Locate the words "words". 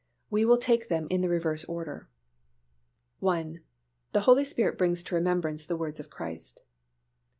5.77-5.99